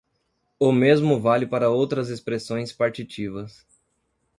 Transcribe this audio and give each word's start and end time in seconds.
O 0.59 0.71
mesmo 0.71 1.19
vale 1.21 1.45
para 1.45 1.69
outras 1.69 2.09
expressões 2.09 2.73
partitivas 2.73 3.67